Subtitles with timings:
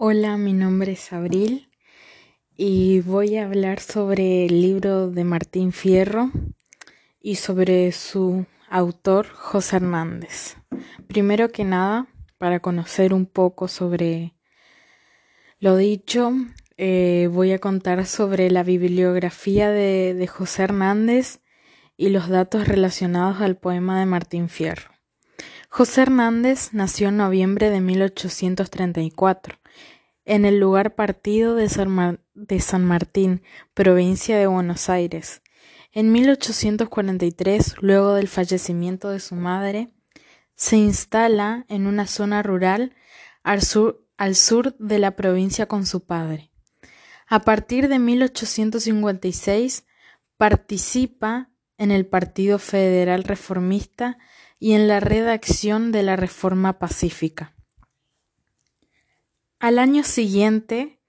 [0.00, 1.72] Hola, mi nombre es Abril
[2.56, 6.30] y voy a hablar sobre el libro de Martín Fierro
[7.20, 10.56] y sobre su autor José Hernández.
[11.08, 12.06] Primero que nada,
[12.38, 14.34] para conocer un poco sobre
[15.58, 16.30] lo dicho,
[16.76, 21.40] eh, voy a contar sobre la bibliografía de, de José Hernández
[21.96, 24.97] y los datos relacionados al poema de Martín Fierro.
[25.70, 29.58] José Hernández nació en noviembre de 1834
[30.24, 33.42] en el lugar partido de San, Martín,
[33.74, 35.42] provincia de Buenos Aires.
[35.92, 39.94] En 1843, luego del fallecimiento de su madre,
[40.54, 42.94] se instala en una zona rural
[43.42, 46.50] al sur, al sur de la provincia con su padre.
[47.26, 49.84] A partir de 1856
[50.38, 54.18] participa en el Partido Federal Reformista
[54.58, 57.54] y en la redacción de la Reforma Pacífica.
[59.58, 61.02] Al año siguiente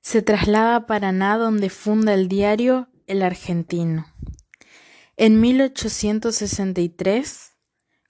[0.00, 4.06] se traslada a Paraná donde funda el diario El Argentino.
[5.16, 7.52] En 1863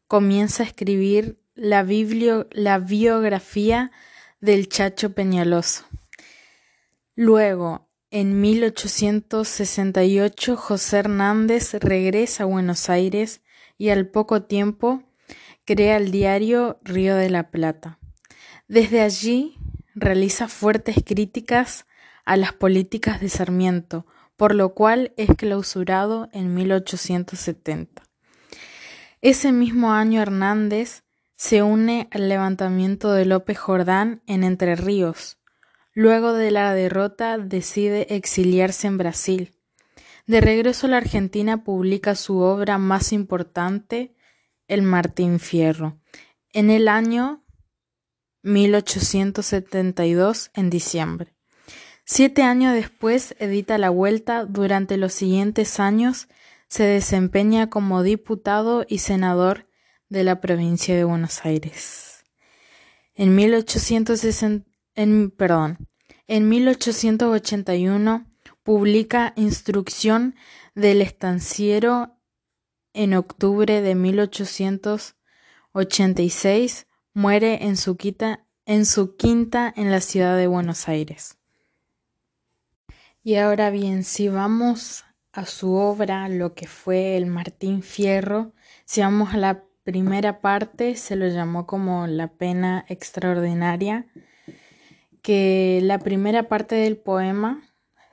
[0.09, 3.92] comienza a escribir la, biografía
[4.41, 5.84] del Chacho Peñaloso.
[7.15, 13.42] Luego, en 1868, José Hernández regresa a Buenos Aires
[13.78, 15.03] y al poco tiempo
[15.64, 17.98] crea el diario Río de la Plata.
[18.69, 19.56] Desde allí
[19.94, 21.86] realiza fuertes críticas
[22.25, 28.03] a las políticas de Sarmiento, por lo cual es clausurado en 1870.
[29.20, 31.05] Ese mismo año Hernández
[31.36, 35.38] se une al levantamiento de López Jordán en Entre Ríos.
[35.92, 39.55] Luego de la derrota decide exiliarse en Brasil.
[40.27, 44.14] De regreso a la Argentina publica su obra más importante,
[44.69, 46.00] El Martín Fierro,
[46.53, 47.44] en el año
[48.42, 51.34] 1872 en diciembre.
[52.06, 54.44] Siete años después edita La Vuelta.
[54.44, 56.28] Durante los siguientes años
[56.69, 59.69] se desempeña como diputado y senador
[60.09, 62.25] de la provincia de Buenos Aires.
[63.15, 65.88] En, 1860, en, perdón,
[66.26, 68.34] en 1881
[68.64, 70.34] publica Instrucción
[70.75, 72.16] del Estanciero
[72.94, 77.97] en octubre de 1886 Muere en su,
[78.66, 81.38] en su quinta en la ciudad de Buenos Aires.
[83.22, 88.52] Y ahora bien, si vamos a su obra, lo que fue el Martín Fierro,
[88.84, 94.06] si vamos a la primera parte, se lo llamó como la pena extraordinaria,
[95.22, 97.62] que la primera parte del poema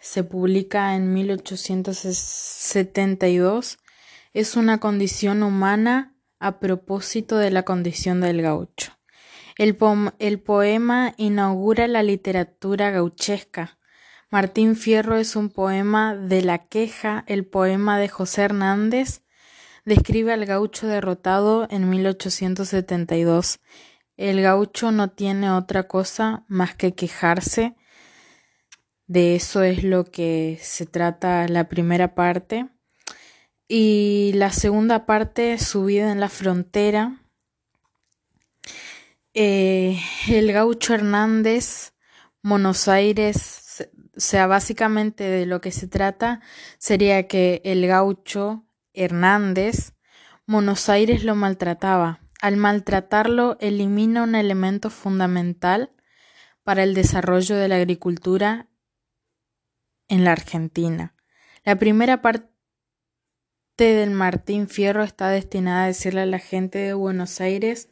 [0.01, 3.77] se publica en 1872,
[4.33, 8.97] es una condición humana a propósito de la condición del gaucho.
[9.57, 13.77] El, poema inaugura la literatura gauchesca.
[14.31, 19.21] Martín Fierro es un poema de la queja, el poema de José Hernández
[19.85, 23.59] describe al gaucho derrotado en 1872.
[24.17, 27.75] El gaucho no tiene otra cosa más que quejarse.
[29.11, 32.69] De eso es lo que se trata la primera parte
[33.67, 37.21] y la segunda parte subida en la frontera.
[39.33, 39.99] Eh,
[40.29, 41.91] el gaucho Hernández,
[42.41, 46.39] Buenos Aires, o sea, básicamente de lo que se trata
[46.77, 49.91] sería que el gaucho Hernández,
[50.47, 52.21] Buenos Aires lo maltrataba.
[52.41, 55.91] Al maltratarlo elimina un elemento fundamental
[56.63, 58.69] para el desarrollo de la agricultura
[60.11, 61.15] en la Argentina.
[61.63, 62.51] La primera parte
[63.77, 67.89] del Martín Fierro está destinada a decirle a la gente de Buenos Aires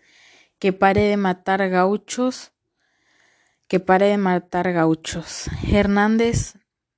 [0.59, 2.52] que pare de matar gauchos,
[3.69, 5.46] que pare de matar gauchos.
[5.72, 6.56] Hernández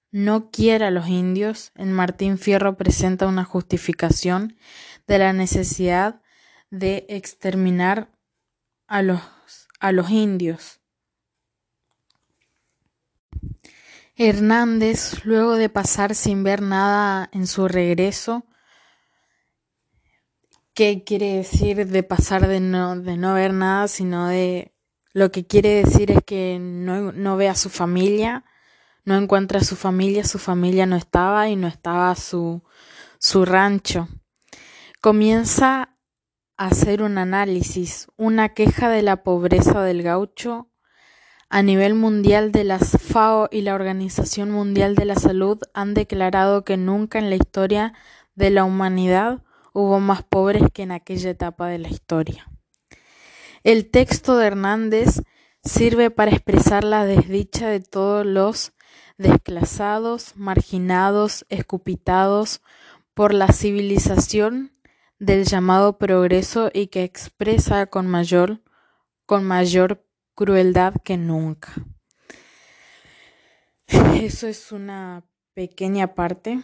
[0.09, 1.71] no quiere a los indios.
[1.75, 4.57] El Martín Fierro presenta una justificación
[5.05, 6.19] de la necesidad
[6.71, 8.09] de exterminar
[8.87, 9.21] a los,
[9.79, 10.81] a los indios.
[14.15, 18.45] Hernández, luego de pasar sin ver nada en su regreso,
[20.73, 24.73] qué quiere decir de pasar de no, de no ver nada, sino de
[25.13, 28.45] lo que quiere decir es que no, no ve a su familia,
[29.03, 32.63] no encuentra a su familia, su familia no estaba y no estaba su,
[33.19, 34.07] su rancho.
[35.01, 35.97] Comienza
[36.57, 40.70] a hacer un análisis, una queja de la pobreza del gaucho
[41.53, 46.63] a nivel mundial de las FAO y la Organización Mundial de la Salud han declarado
[46.63, 47.93] que nunca en la historia
[48.35, 49.43] de la humanidad
[49.73, 52.49] hubo más pobres que en aquella etapa de la historia.
[53.63, 55.23] El texto de Hernández
[55.61, 58.71] sirve para expresar la desdicha de todos los
[59.17, 62.61] desclasados, marginados, escupitados
[63.13, 64.71] por la civilización
[65.19, 68.61] del llamado progreso y que expresa con mayor,
[69.25, 70.05] con mayor
[70.41, 71.71] crueldad que nunca.
[74.19, 75.23] Eso es una
[75.53, 76.63] pequeña parte.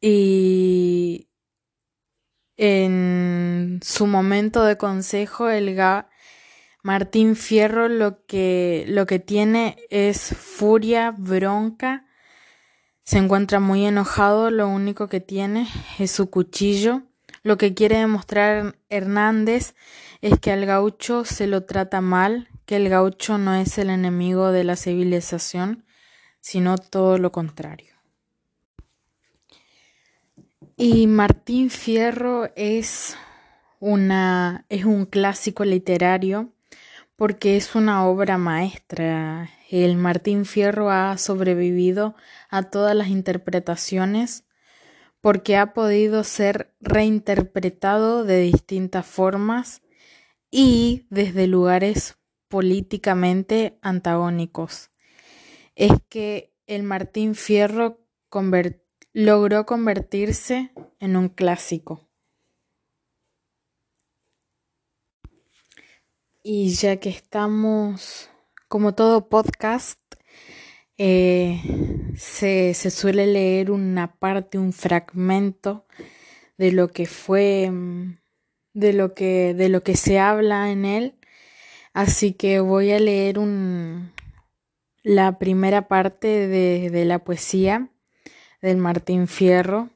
[0.00, 1.28] Y
[2.56, 5.78] en su momento de consejo, el
[6.82, 12.06] Martín Fierro lo que, lo que tiene es furia, bronca,
[13.04, 15.68] se encuentra muy enojado, lo único que tiene
[15.98, 17.02] es su cuchillo.
[17.46, 19.76] Lo que quiere demostrar Hernández
[20.20, 24.50] es que al gaucho se lo trata mal, que el gaucho no es el enemigo
[24.50, 25.84] de la civilización,
[26.40, 27.94] sino todo lo contrario.
[30.76, 33.16] Y Martín Fierro es
[33.78, 36.52] una es un clásico literario
[37.14, 39.50] porque es una obra maestra.
[39.70, 42.16] El Martín Fierro ha sobrevivido
[42.50, 44.45] a todas las interpretaciones
[45.26, 49.82] porque ha podido ser reinterpretado de distintas formas
[50.52, 54.92] y desde lugares políticamente antagónicos.
[55.74, 58.06] Es que el Martín Fierro
[59.12, 60.70] logró convertirse
[61.00, 62.08] en un clásico.
[66.44, 68.30] Y ya que estamos,
[68.68, 69.98] como todo podcast,
[70.98, 71.60] eh,
[72.16, 75.86] se, se, suele leer una parte, un fragmento
[76.58, 77.70] de lo que fue,
[78.72, 81.14] de lo que, de lo que se habla en él.
[81.92, 84.12] Así que voy a leer un,
[85.02, 87.90] la primera parte de, de la poesía
[88.60, 89.90] del Martín Fierro,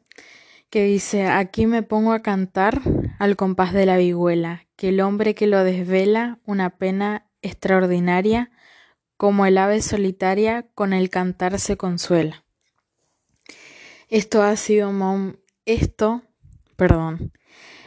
[0.70, 2.81] que dice, aquí me pongo a cantar
[3.19, 8.50] al compás de la vihuela, que el hombre que lo desvela una pena extraordinaria,
[9.20, 12.43] como el ave solitaria con el cantar se consuela.
[14.08, 14.90] Esto ha sido
[15.67, 16.22] esto,
[16.76, 17.31] perdón,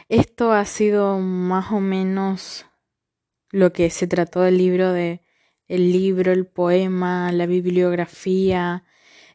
[0.08, 2.66] esto ha sido más o menos
[3.50, 5.22] lo que se trató del libro de
[5.66, 8.84] el libro, el poema, la bibliografía,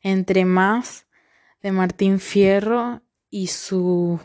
[0.01, 1.05] entre más
[1.61, 4.21] de Martín Fierro y su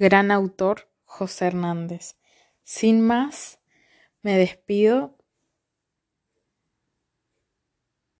[0.00, 2.16] gran autor José Hernández.
[2.64, 3.60] Sin más,
[4.20, 5.13] me despido